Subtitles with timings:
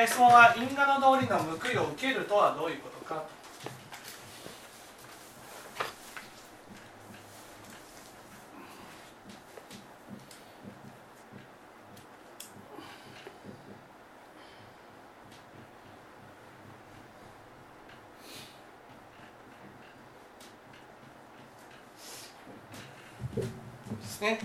[0.00, 3.24] え、質問は因果の通りの報いを受けるとはどういうことか？
[24.00, 24.38] ですね、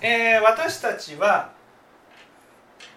[0.00, 1.50] えー、私たちは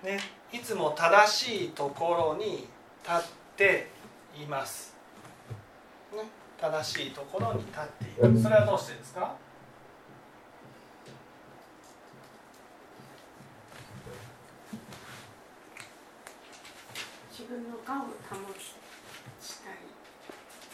[0.04, 2.68] ねつも正しいところに
[3.04, 3.22] 立っ
[3.58, 3.88] て
[4.42, 4.96] います、
[6.14, 6.20] ね、
[6.60, 9.36] 正しいところに立っているそれはどうしてですか？
[17.32, 18.76] 自分の我を保ち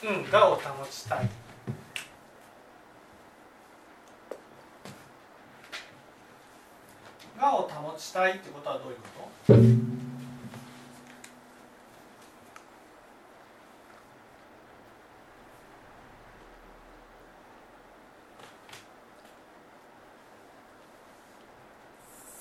[0.01, 0.11] たい。
[0.13, 1.29] うん我を保ちたい
[7.97, 9.03] したいってことはどういうこ
[9.47, 9.53] と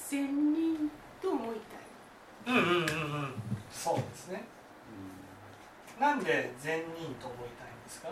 [0.09, 1.57] 善人と思い
[2.45, 2.87] たいうんうんうんうん
[3.71, 4.45] そうですね、
[6.01, 8.09] なんで善人と思いたいんですか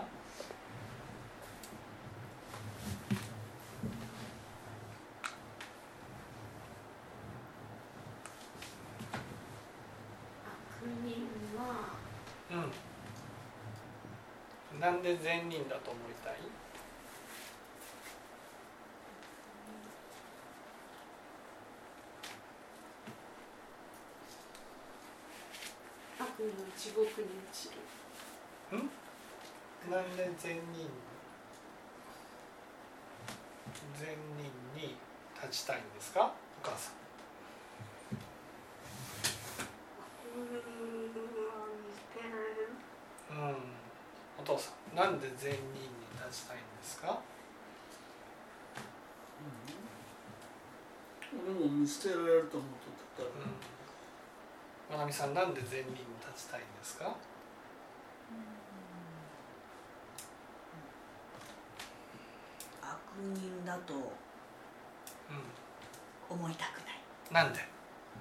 [12.51, 12.55] う
[14.74, 16.35] んなんで善人だと思いたい？
[26.21, 27.71] 悪の地獄に落ち
[28.71, 28.77] る。
[28.77, 28.91] ん？
[29.91, 30.91] なんで善人？
[33.99, 34.97] 善人に
[35.43, 36.31] 立ちたいんですか？
[36.63, 36.95] お母さん。
[43.31, 43.57] うん
[44.37, 45.89] お父さんなんで善人に
[46.21, 47.19] 立ちたいんですか、
[51.33, 52.71] うん、俺も見捨てられると思っ
[53.17, 53.33] とった。
[53.33, 53.39] か
[54.91, 57.17] ら、まなみさんなんで善人に立ちたいんですか、
[62.83, 62.99] 悪
[63.33, 63.95] 人だと
[66.29, 67.61] 思いたくない、うん、なんで、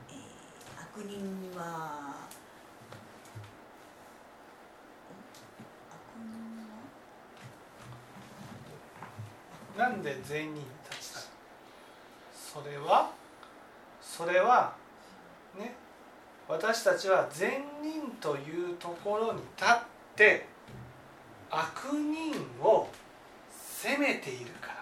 [0.10, 2.13] えー、悪人は
[9.78, 11.04] なんで全員に立ち
[12.54, 13.10] それは
[14.02, 14.76] それは
[15.58, 15.74] ね
[16.48, 19.78] 私たちは善人というところに立っ
[20.16, 20.46] て
[21.50, 22.88] 悪人を
[23.50, 24.74] 責めているから。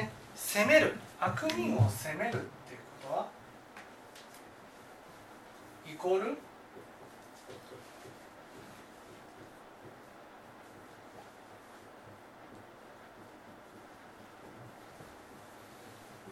[0.00, 0.94] ね責める。
[1.20, 2.40] 悪人を責めるっていう
[3.02, 3.26] ことは
[5.86, 6.38] イコール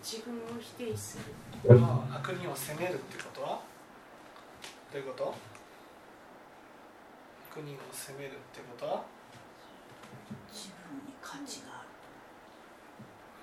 [0.05, 1.25] 自分を否定する。
[2.13, 3.41] 悪人を責めるってこと？
[3.41, 3.61] は
[4.93, 5.35] どういうこと？
[7.51, 8.85] 悪人を責めるってこと？
[8.85, 9.05] は
[10.53, 11.89] 自分に価値がある。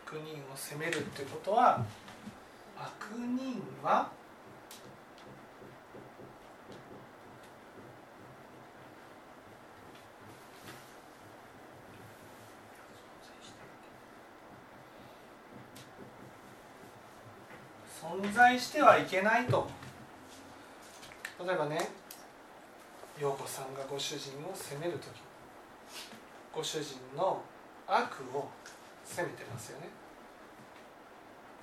[0.05, 1.83] 悪人を責めるってことは
[2.77, 4.11] 悪人は
[18.59, 19.67] してはいけないと。
[21.45, 21.89] 例えばね
[23.19, 25.09] 陽子さんがご主人を責める時
[26.53, 27.41] ご主人の
[27.87, 28.47] 悪を
[29.03, 29.89] 責めてますよね。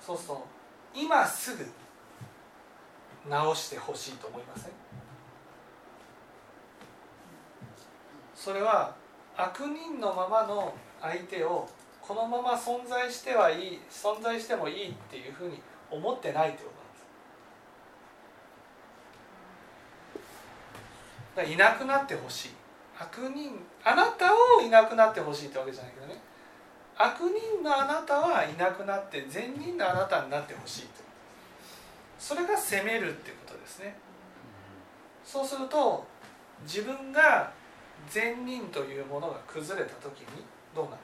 [0.01, 0.45] そうすると
[0.93, 1.65] 今すぐ
[3.29, 4.71] 直してほしいと思いません？
[8.35, 8.95] それは
[9.35, 11.69] 悪人のままの相手を
[12.01, 15.61] このまま存在してはいい存在してもいいっていうふうに
[15.91, 17.03] 思ってないってことなんです
[21.43, 22.49] いなくなってほしい。
[22.97, 26.21] 悪人あなたをいなくなってほしいってわけじゃないけどね。
[26.97, 31.03] 悪人のあなたはいなくなって善人のあなたになってほしいと。
[32.19, 33.95] それが責めるってことですね。
[35.23, 36.05] そうすると
[36.63, 37.51] 自分が
[38.09, 40.43] 善人というものが崩れた時に
[40.75, 40.97] どうなる？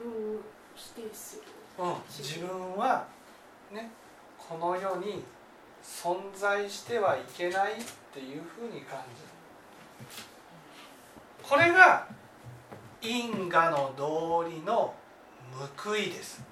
[0.00, 0.40] 分を
[0.74, 1.42] 否定する、
[1.78, 3.06] うん、自分は
[3.70, 3.90] ね
[4.50, 5.22] この世に
[5.80, 7.76] 存在してはいけないっ
[8.12, 9.28] ていうふうに感じる。
[11.40, 12.08] これが
[13.00, 14.92] 因果の道理の
[15.84, 16.42] 報いです。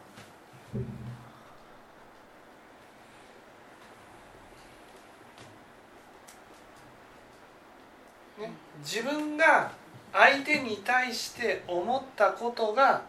[8.39, 9.73] ね、自分が
[10.12, 13.03] 相手に対して思ったことが、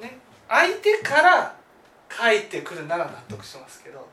[0.00, 0.18] ね、
[0.48, 1.59] 相手から
[2.10, 4.06] 返ってくるなら納得しますけど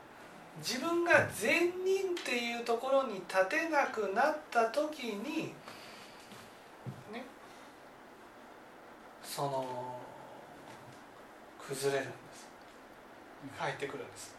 [0.58, 5.46] 自分が善人っていうところに立てなくなった時に
[7.12, 7.24] ね
[9.22, 9.98] その
[11.60, 12.48] 崩れるんです。
[13.58, 14.34] 返ってくるんです。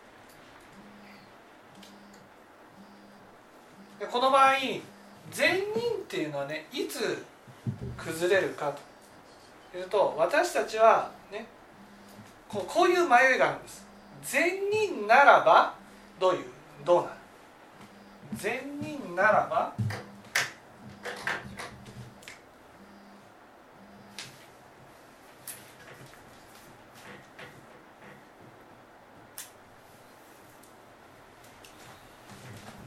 [4.00, 4.54] でこの場合
[5.30, 5.66] 善人っ
[6.08, 7.24] ていうのはねいつ
[7.98, 8.76] 崩れるか
[9.72, 11.12] というと私たちは
[12.50, 13.86] こうこういう迷いがあるんです。
[14.24, 15.76] 善人ならば
[16.20, 16.46] どういう？
[16.84, 17.14] どうなる？
[18.34, 19.74] 善人ならば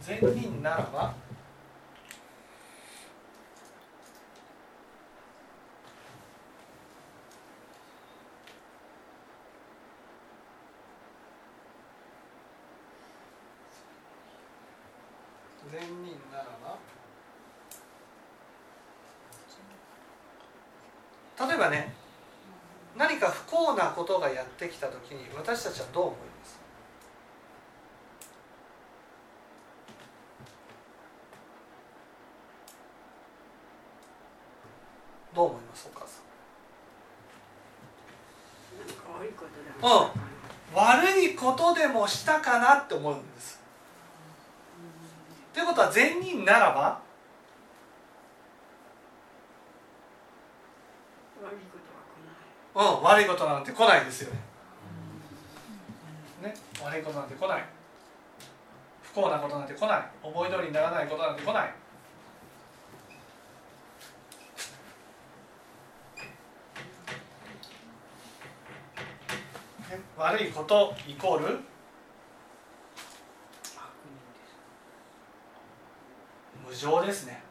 [0.03, 1.15] 善人ならば
[15.73, 16.79] 善人ならば。
[21.49, 21.95] 例えばね
[22.97, 26.61] 何か不幸なことがやってきた時に私たちはどう思います？
[35.35, 36.21] どう思いますお母さ
[38.77, 38.87] ん？
[38.87, 40.21] なんか悪いことでもしたか
[40.75, 43.62] 悪いことでもしたかなって思うんです
[45.91, 47.01] ということは善人ならば
[51.43, 54.41] な悪いことは来ないうん、悪いことなんて来ないですよね。
[56.43, 57.65] ね、悪いことなんて来ない。
[59.03, 60.03] 不幸なことなんて来ない。
[60.23, 61.67] 思い通りにならないことなんて来ない。
[69.91, 71.72] ね、悪いことイコール
[76.73, 77.43] 無常ですね。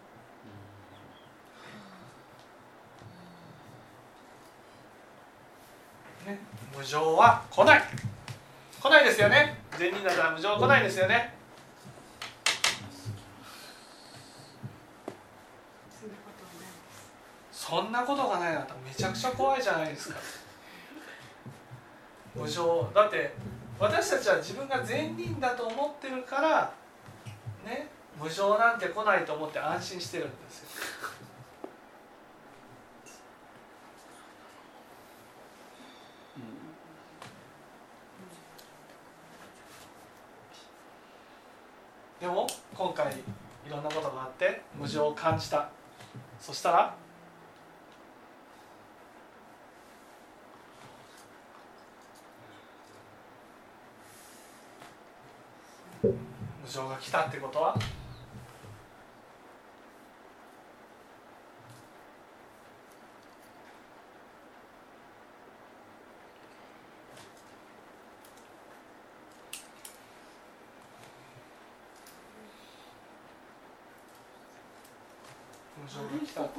[6.26, 6.40] ね、
[6.76, 7.84] 無常は来ない。
[8.82, 9.60] 来ないですよね。
[9.78, 11.36] 善人だから無常来ないですよね。
[15.92, 16.90] そんなことはないで
[17.46, 20.16] すそんなことがないなんてめちゃくちゃ怖いじゃないですか。
[22.34, 23.36] 無常だって
[23.78, 26.74] 私たちは自分が善人だと思ってるから
[27.64, 28.01] ね。
[28.20, 30.68] 無常なんて来ないと思って安心してるんですよ。
[42.20, 45.70] でも今回いろんなことがあって無常を感じた。
[46.40, 46.96] そしたら
[56.04, 56.14] 無
[56.68, 57.76] 常が来たってことは
[76.36, 76.52] 無常悪い。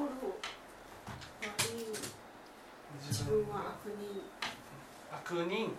[3.00, 4.22] 自自分分は悪人。
[5.10, 5.74] 悪人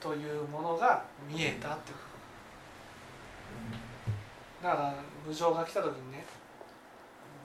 [0.00, 1.98] というものが見えたってこ
[4.62, 4.68] と。
[4.68, 4.94] だから
[5.26, 6.24] 無常が来た時にね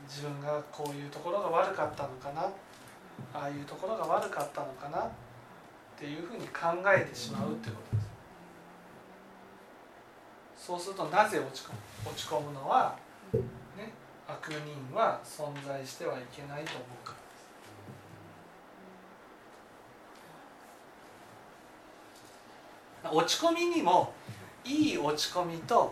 [0.07, 2.41] 自分がこういうところが悪かったのかな。
[3.33, 4.99] ああいうところが悪かったのかな。
[5.05, 5.09] っ
[5.97, 8.09] ていうふうに考えてしまうってことです。
[10.65, 11.77] そうするとなぜ落ち込む
[12.11, 13.01] 落ち込むのは、ね、
[14.31, 17.13] 悪人は存在してはいけないと思うか
[23.03, 23.11] ら。
[23.11, 24.13] 落ち込みにも
[24.63, 25.91] いい落ち込みと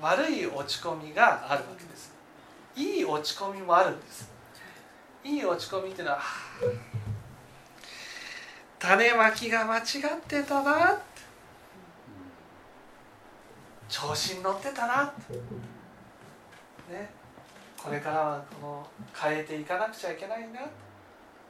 [0.00, 2.12] 悪い落ち込みがあるわけです。
[2.74, 4.30] いい落ち込みもあるんです。
[5.24, 6.20] いい落ち込みっていうのは
[8.78, 9.84] 種まきが間違っ
[10.28, 11.00] てたな
[13.88, 15.12] 調子に乗ってたな
[16.90, 17.25] ね。
[17.86, 20.58] これからはこの変えていかなくちゃいけないな。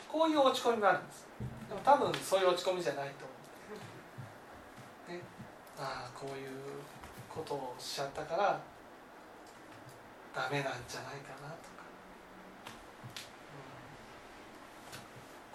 [0.07, 1.27] こういう落ち込みがあるんです。
[1.67, 3.25] でも多分そういう落ち込みじゃないと
[5.09, 5.23] 思う、ね、
[5.79, 6.49] ああこういう
[7.27, 8.61] ことをしちゃったから
[10.35, 11.85] ダメなんじゃないかなとか、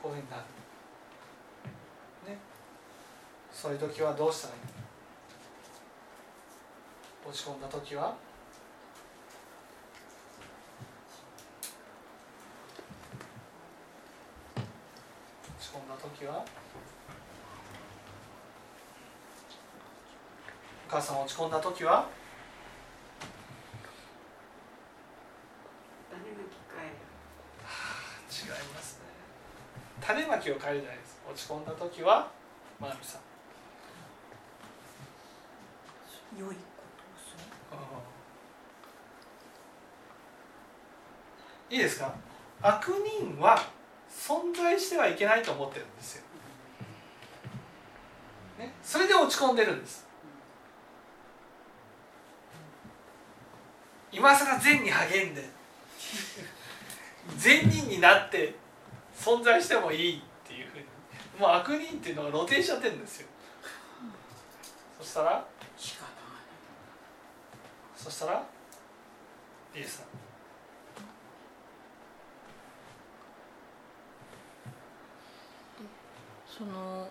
[0.01, 0.43] うん、こういうふうになる。
[2.33, 2.39] ね。
[3.53, 4.61] そういう時はどうしたらいい
[7.29, 8.15] 落ち込んだ時は？
[16.01, 16.43] 時は？
[20.87, 22.07] お母さん落ち込んだ時は？
[26.09, 26.95] 種まき変える
[28.29, 29.01] 違いますね。
[30.01, 31.21] 種まきを変えるじゃないです。
[31.29, 32.31] 落ち込んだ時は？
[32.79, 33.21] まなみさん。
[36.39, 36.55] 良いことを
[37.17, 37.35] す
[41.69, 41.75] る？
[41.77, 42.13] いいですか？
[42.61, 43.57] 悪人は
[44.11, 46.23] 存在してはいけないと思ってるんですよ、
[48.59, 50.05] ね、それで落ち込んでるんです。
[54.11, 55.49] 今更善に励んで
[57.37, 58.55] 善人になって
[59.15, 60.85] 存在してもいいっていうふうに。
[61.39, 63.27] もう悪人っていうのが露呈しちゃってるんですよ。
[64.99, 65.47] そしたら
[67.95, 68.43] そしたら
[69.75, 70.05] イエスさん
[76.61, 77.09] その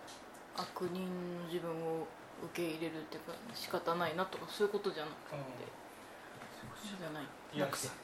[0.55, 1.11] 悪人
[1.43, 2.07] の自分を
[2.55, 5.67] 受け入れるっていうか仕方ないなとかそういうことじゃなくて、
[6.79, 7.25] そうじゃない。
[7.53, 7.99] 岩子さん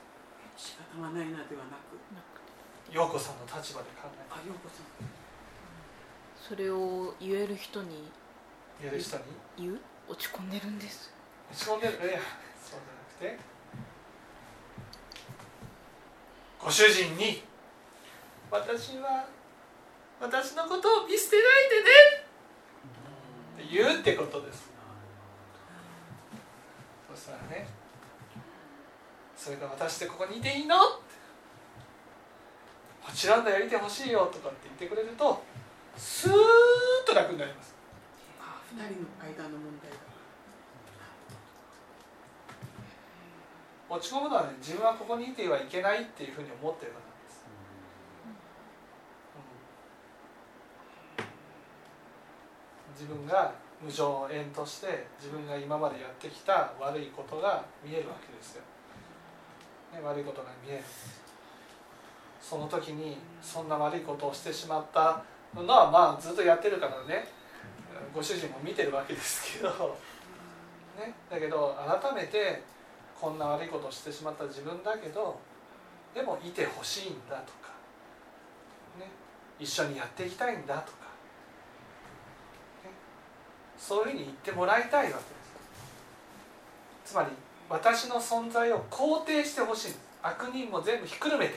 [0.57, 2.43] 仕方がないなではなくなく。
[2.91, 4.87] て陽子さんの立場で考えあようこさん。
[6.35, 8.11] それを言える人に。
[8.81, 9.23] てやる人に？
[9.57, 9.81] 言う？
[10.09, 11.15] 落ち込んでるんです。
[11.53, 11.93] 落ち込んでる？
[11.93, 12.19] いや
[12.59, 12.81] そう
[13.21, 13.39] じゃなくて。
[16.59, 17.45] ご主人に
[18.51, 19.27] 「私は
[20.21, 21.91] 私のことを見捨てないでね」
[23.63, 24.71] って言うってことです。
[27.15, 27.67] そしたらね
[29.37, 31.05] 「それが私ってここにいていいの?」って
[33.09, 35.43] 「もちろんだよいてほしいよ」とかって言ってくれると
[35.97, 36.37] スーッ
[37.07, 37.75] と楽になります。
[38.41, 39.97] あ二人の間の問題だ。
[43.89, 47.45] 落ち込むのはね自分はここにいてはいけないっていうふうに思ってるからなんです、
[52.86, 53.53] うん自分が
[53.85, 58.63] 無常縁として自分が今までやってきた悪いことが見えるわけですよ、
[59.93, 60.83] ね、悪いことが見える。
[62.41, 65.23] その時にそんな悪いことをしてしまった
[65.55, 67.29] のはまあずっとやってるからね。
[68.15, 69.97] ご主人も見てるわけですけど、
[70.99, 72.63] ね、だけど改めて
[73.21, 75.39] こんな悪いことをしてしまった自分だけど
[76.15, 77.73] でもいてほしいんだとか、
[78.99, 79.11] ね、
[79.59, 81.06] 一緒にやっていきたいんだとか、
[83.79, 85.21] そういうふうに言ってもらいたいわけで
[87.07, 87.13] す。
[87.13, 87.29] つまり
[87.69, 89.89] 私の存在を肯定してほしい。
[89.89, 91.55] んです悪人も全部ひっくるめて、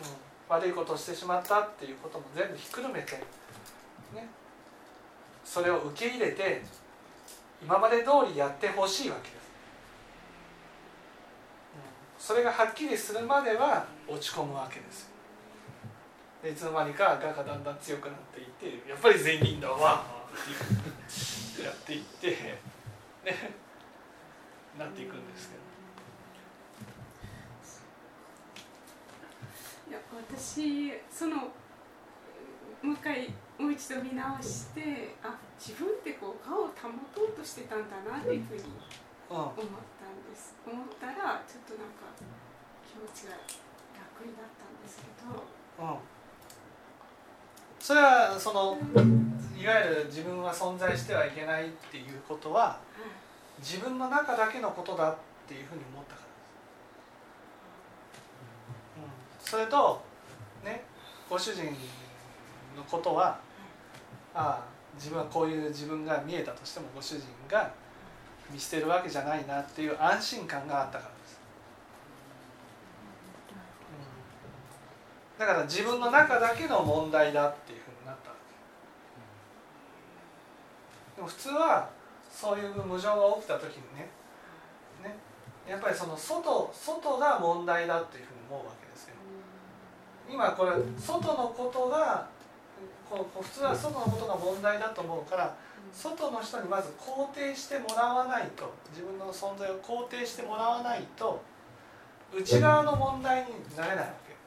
[0.00, 0.06] うん、
[0.48, 3.12] 悪いことをしてしまったっていうことも全部ひっくるめて、
[4.12, 4.26] ね、
[5.44, 6.62] それを受け入れて
[7.62, 9.38] 今まで通りやってほしいわけです。
[12.28, 12.34] うん。
[12.34, 15.02] それがはっきりするまでは落ち込むわけです。
[15.02, 15.13] よ
[16.44, 22.28] でいつの間にか我がだんだん強くなっていってやっぱり善人だわってやっていって
[23.24, 23.48] ね
[24.78, 25.64] なっていくんですけど。
[29.88, 38.64] いや私そのもう一回もう一度見直してあ自分ってこう顔を保とうとしてたんだなっていうふうに
[39.30, 39.36] うん。
[39.36, 40.54] 思ったんです。
[40.66, 42.12] 思ったらちょっとなんか
[42.84, 43.32] 気持ちが
[43.96, 45.40] 楽になったんですけど。
[45.80, 46.23] うん
[47.84, 48.78] それはその
[49.60, 52.80] いわゆる自分は存在してはいけないっていうことは
[53.58, 56.26] 自分の中だけのことだっていうふうに思ったから
[59.36, 60.02] です、うん、それと
[60.64, 60.82] ね
[61.28, 61.64] ご主人
[62.74, 63.38] のことは
[64.34, 64.64] ああ
[64.94, 67.70] 自分はこういう自分が見えたとしてもご主人が
[68.50, 71.38] 見捨てるわけじゃないなっていう安心感があったからです、
[73.52, 78.36] うん、だから自分の中だけの問題だっていうふうになったわ
[81.16, 81.16] け。
[81.16, 81.90] でも普通は
[82.30, 84.08] そういう無常が起きた時にね
[85.02, 85.16] ね
[85.68, 89.14] やっぱりその外外が問題だっていうふうに思うわけですよ。
[90.28, 92.28] 今これ外のことが
[93.08, 95.54] こう普通は外のことが問題だと思うから
[95.92, 101.40] 外の人にまず肯定してもらわないと自分の存在を肯定してもらわないと
[102.36, 104.38] 内側の問題になれないわけよ、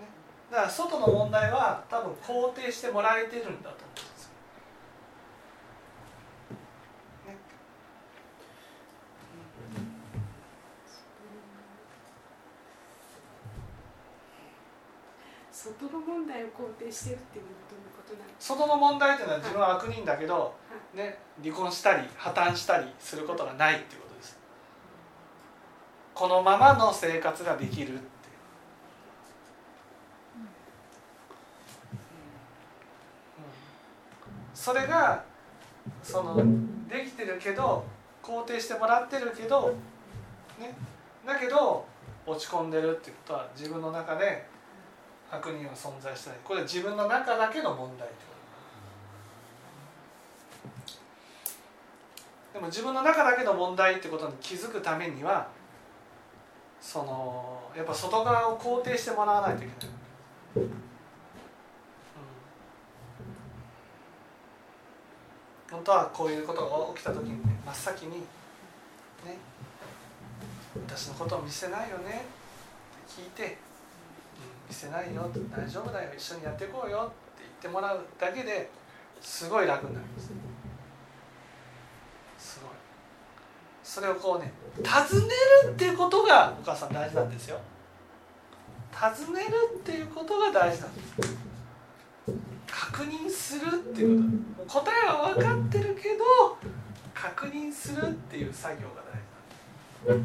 [0.00, 0.06] ね、
[0.50, 4.30] だから外の問題は多分肯定してもらえてるんだと思うんですよ、
[7.26, 7.36] ね。
[15.50, 20.54] 外の問題を肯定してるっていうことなんです外の問題っていうのは自分は悪人だけど、
[20.94, 24.38] ね、離婚したり破綻したりすることがないっていうことです。
[26.14, 28.00] このままの生活ができるっていう、
[34.66, 35.22] それが
[36.02, 36.34] その
[36.88, 37.84] できてるけど
[38.20, 39.72] 肯定してもらってるけど、
[40.58, 40.74] ね、
[41.24, 41.86] だけど
[42.26, 44.44] 落ち込んでるってことは自分の中で
[45.30, 46.38] 悪人は存在してない。
[46.42, 48.32] これは自分の中だけの問題ってこ
[52.52, 52.54] と。
[52.54, 55.46] でも自分の中だけの問題ってことに気づくためには
[56.80, 60.64] そのやっぱ外側を肯定してもらわないといけない。
[60.64, 60.86] うん
[65.76, 68.20] 本当はこういうことが起きた時にね真っ先に
[69.26, 69.36] 「ね
[70.88, 72.24] 私のことを見せないよね」
[73.04, 73.58] って聞いて
[74.66, 78.70] 見せないよ大丈夫だよ一緒にやっていこうよって言ってもらうだけで
[79.20, 80.30] すごい楽になります。
[82.38, 82.70] すごい。
[83.84, 84.52] それをこうね
[84.82, 87.60] 尋ねるっていうことがお母さん大事なんですよ。
[88.90, 91.35] 尋ねるっていうことが大事なんです。
[92.96, 94.22] 確認するっていう
[94.56, 96.56] こと答えは分かってるけど
[97.12, 99.20] 確認するっていう作業が大
[100.06, 100.24] 事なんで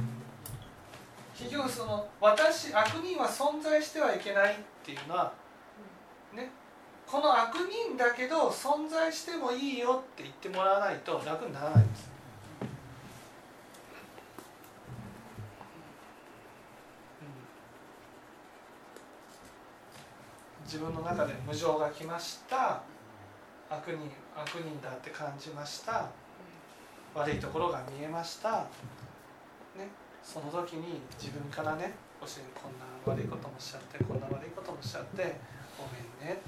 [1.36, 5.34] す結局その私悪人は存在してはいけないっていうのは
[6.34, 6.50] ね
[7.06, 12.10] この悪人だけど存在してもいいよって言ってもらわないと楽にならないんです。
[20.72, 22.82] 自分の中で無常が来ました。
[23.70, 26.08] 悪人悪人だって感じました。
[27.14, 28.62] 悪いところが見えました。
[29.76, 29.90] ね。
[30.24, 31.92] その時に自分からね
[32.22, 35.36] 「ご主人こんな悪いこともしちゃってこんな悪いこともしちゃって
[35.78, 35.84] ご
[36.24, 36.40] めんね」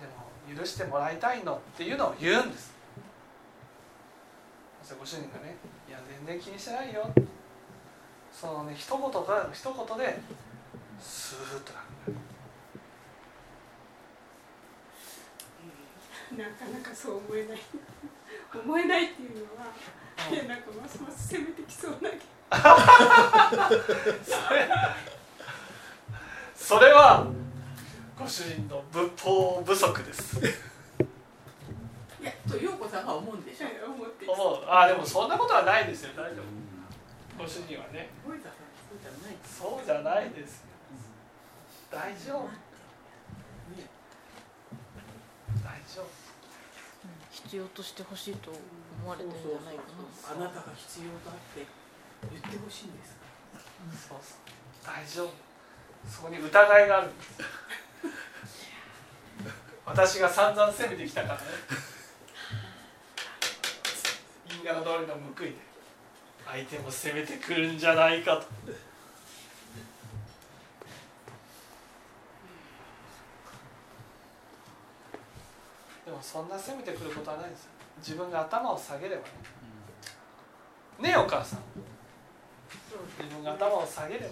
[0.00, 2.72] でも許してもらいたいのっていうのを言うんです。
[4.82, 5.54] そしご主人がね
[5.86, 7.04] 「いや全然気にしてないよ」
[8.32, 10.18] そのね一言が一言で
[10.98, 12.16] スーッと楽に
[16.38, 17.58] なかなかそう思えない。
[18.54, 19.74] 思えないっていうのは、
[20.30, 22.08] うん、なんかますます攻めてきそうな
[24.24, 24.68] それ
[26.54, 27.26] それは
[28.16, 30.38] ご主人の仏法不足です。
[30.38, 33.66] いやと陽子さんが思うんでしょ。
[33.92, 34.64] 思って思う。
[34.68, 36.12] あでもそんなことはないですよ。
[36.16, 37.42] 大丈夫。
[37.42, 38.10] ご主人はね。
[39.44, 40.64] そうじゃないです
[41.90, 42.48] 大丈夫。
[45.64, 46.17] 大丈夫
[47.44, 49.82] 必要としてほしいと思われてるんじゃないか
[50.36, 50.46] な。
[50.46, 51.66] あなたが必要だって
[52.30, 53.16] 言ってほしいんです、
[53.84, 53.88] う。
[53.88, 54.18] ん、そう。
[54.18, 54.58] そう。
[54.88, 55.48] 大丈夫
[56.08, 57.28] そこに疑いがあるんです
[59.84, 61.40] 私が散々攻めてきたからね
[64.50, 65.56] 因果の通りの報いで
[66.46, 68.46] 相手も攻めてくるんじゃないかと
[76.18, 77.70] もそんな攻めてくることはないですよ。
[77.98, 79.28] 自分が頭を下げればね。
[81.00, 81.60] ねえお母さん。
[83.16, 84.26] 自分が頭を下げれば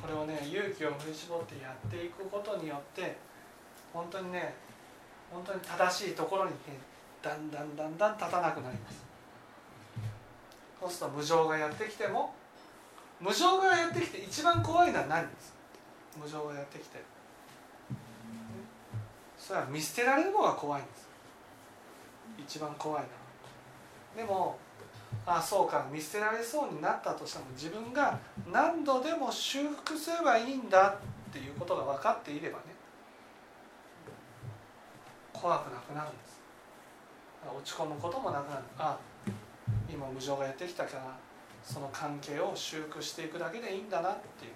[0.00, 3.16] これをね勇気を振り絞ってやっていくことによって
[3.92, 4.54] 本当にね
[5.32, 6.56] 本当に正しいところにね
[7.22, 9.04] だんだんだんだん立たなくなります。
[10.80, 12.34] そうすると無常がやってきても
[13.20, 15.52] 無常がやってきて一番怖いのは何です？
[16.16, 17.02] 無常がやってきて。
[19.38, 21.08] それは見捨てられるのが怖いんです。
[22.38, 23.14] 一番怖いのは。
[24.16, 24.58] でも
[25.26, 28.18] ああそうか見捨てられそうになったとしても自分が
[28.52, 30.96] 何度でも修復すればいいんだ
[31.30, 32.64] っていうことが分かっていればね
[35.32, 36.40] 怖くなくなるんです。
[37.42, 38.62] 落ち込むこともなくなる。
[38.78, 38.98] あ
[39.88, 41.16] 今無常がやってきたから
[41.62, 44.52] その関係を修復していくだけでいいんだなっていう。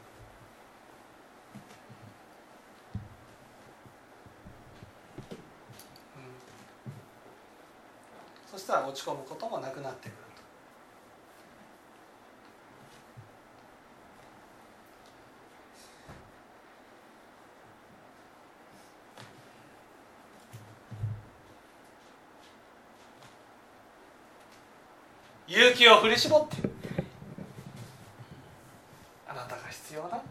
[8.51, 10.24] そしたら落ち込むこともなくなってくる。
[25.47, 26.57] 勇気を振り絞って。
[29.29, 30.23] あなたが必要な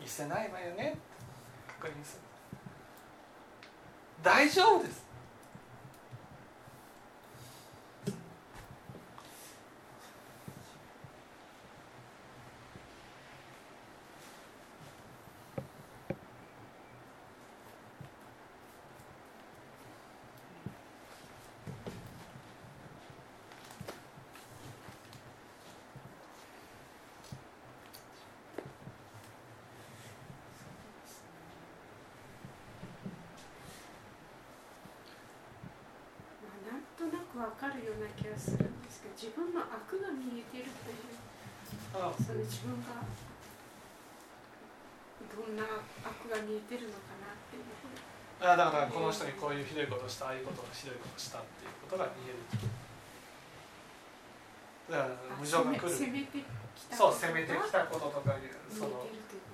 [0.00, 0.96] 見せないわよね。
[1.66, 2.22] 確認する。
[4.22, 5.07] 大丈夫です。
[37.38, 41.14] わかるような気がするんですけど自分の悪が見えてるという
[41.94, 42.10] あ。
[42.18, 43.06] その自分が
[45.30, 45.62] どんな
[46.02, 47.68] 悪が見えてるのかなっていう
[48.38, 52.38] あだからこの人にこういうひどいことをしたああいうことをひどいことをしたっていうことが見える。
[54.90, 55.90] だから無常が来る。
[56.94, 58.38] そう攻めてきたこととか
[58.70, 59.06] その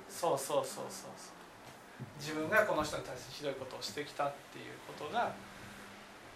[0.09, 1.35] そうそうそうそうそう。
[2.20, 5.33] 自分がこの人に対してひどいことをしてきたっていうことが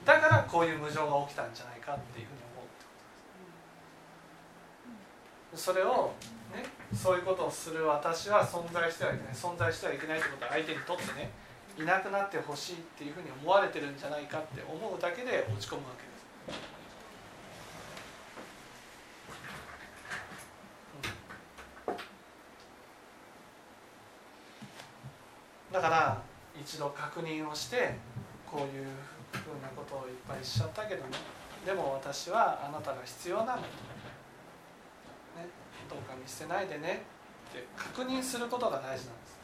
[0.04, 2.90] だからこういう無常が起きたんじゃないかっていうふうに思うってこ
[5.50, 6.12] とですそれを
[6.54, 9.34] ねそういうことをする私は存在してはいけない。
[9.34, 11.30] 存在してはいけないってことは相手にとってね
[11.78, 16.68] いなくなってほしいっていうふうに思われてるんじゃないかって思うだけで落ち込むわけです。
[25.72, 26.22] だから
[26.60, 27.94] 一度確認をして
[28.44, 28.86] こういう
[29.32, 31.10] ふうなことをいっぱいしちゃったけども
[31.64, 33.68] でも私はあなたが必要なの、ね、
[35.88, 37.02] どうか見捨てないでね。
[37.48, 39.38] って確認することが大事なんです。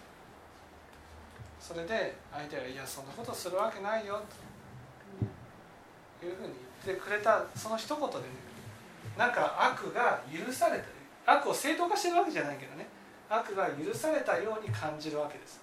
[1.61, 4.21] それで相手が「いやそんなことするわけないよ」
[6.21, 6.53] というふうに
[6.85, 8.23] 言ってくれたその一言でね。
[9.17, 10.79] なんか悪が許され
[11.25, 12.87] た悪を正当化してるわけじゃないけどね。
[13.31, 15.61] 悪が許されたように感じるわけです。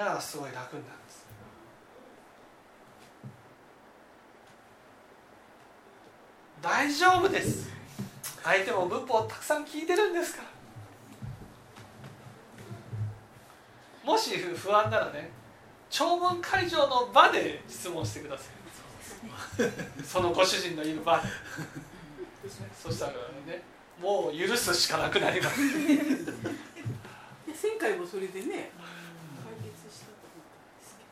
[0.00, 1.26] だからすごい楽になるんです。
[6.62, 7.68] 大丈夫です。
[8.42, 10.48] 相手も仏法をたくさん聞いてるんですから。
[14.10, 15.28] もし不安ならね
[15.90, 18.44] 聴聞会場の場で質問してくださ
[19.62, 19.66] い。
[20.02, 21.24] そのご主人のいる場で。
[22.82, 23.18] そしたらね
[24.00, 25.60] もう許すしかなくなります。
[25.84, 25.98] で
[27.62, 28.70] 前回もそれでね
[29.50, 31.02] 解決したと思ったんですけ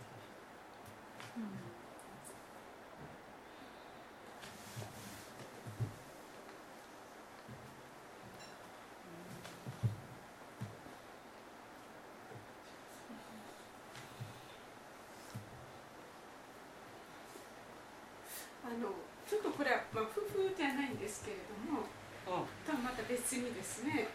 [18.64, 18.92] あの
[19.26, 21.88] ちょっとこれは、まあ、夫婦じゃないんですけれども
[22.28, 22.68] うん。
[22.68, 24.12] とはまた別にですね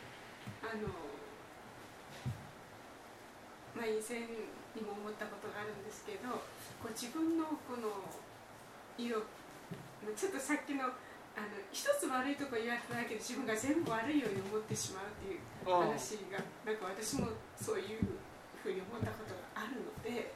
[0.61, 0.85] あの、
[3.73, 4.21] まあ、以前
[4.77, 6.29] にも思ったことがあるんですけど
[6.77, 8.05] こう自分のこの
[8.93, 9.25] 色
[10.13, 10.85] ちょっとさっきの
[11.33, 18.05] あの一つ悪いとこ言われただけで自分が全部悪いように思ってしまうっていう話がなんか私もそういう
[18.61, 20.29] ふうに思ったことがあるので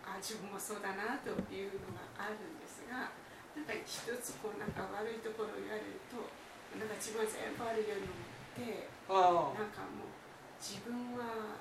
[0.00, 3.12] あ自分もそうだなというのがあるんですが
[3.56, 6.20] なんか一つこうなんか悪いところを言われると
[6.76, 10.12] なんか自分は全部悪いように思ってうんなんかもう
[10.60, 11.56] 自分は、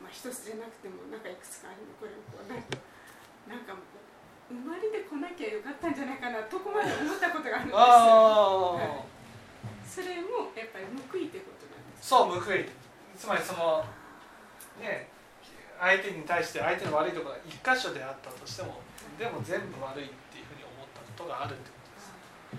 [0.00, 2.80] まあ、一つじゃなくてもなんかいくつかあるのこれもこうなんか
[3.44, 4.04] なんかもう
[4.48, 7.76] 生まれてこなきゃよかったんじゃないかなとこまで思ったことがあるんです。
[7.76, 7.80] よ。
[7.80, 8.72] ああ。
[8.76, 9.04] はい。
[9.84, 12.64] それもやっぱり報いってことなんですそう報い。
[13.16, 13.84] つまりその
[14.80, 15.08] ね
[15.80, 18.80] 相手に対して相手の悪いところが一箇所であったとしても
[19.18, 20.10] でも全部悪い
[21.16, 22.58] ことがあるってことで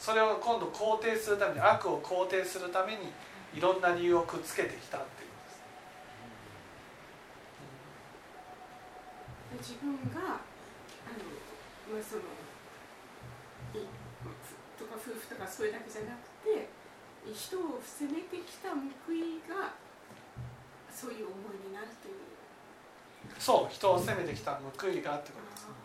[0.00, 3.10] すそれを今度肯定するために悪を肯定するために
[3.54, 5.36] いろんな理由をくっつけてきたっていうこ
[9.58, 11.26] とです自分があの、
[11.90, 12.22] まあ、その
[14.78, 16.70] とか夫婦とかそれだけじゃなくて
[17.34, 18.78] 人を責めてきた報
[19.12, 19.74] いが
[20.90, 22.14] そういう思いになるという。
[23.38, 25.81] そう人を責めてきた報いがってことです、はいうん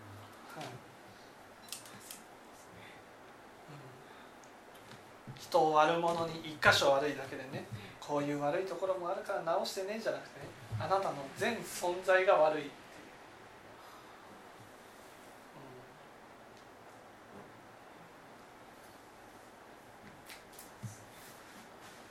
[5.48, 7.66] 人を悪者に一箇所悪いだけでね
[8.00, 10.46] こういう悪いところもあるから直してねじゃなくてね
[10.80, 12.74] あなたの全存在が悪いっていう、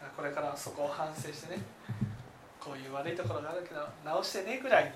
[0.05, 0.17] うん。
[0.17, 1.63] これからそこを反省してね
[2.59, 4.91] こういう悪いところがあるけど直してねぐらいに。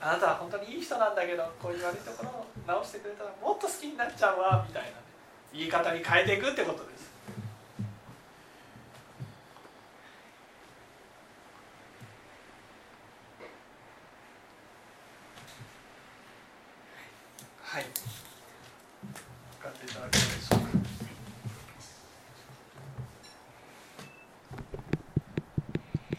[0.00, 4.94] あなたは本当にいい人なんだけどこういう悪いところを直してくれたらもっと好きになっちゃうわみたいなね
[5.52, 7.10] 言い方に変えていくってことです。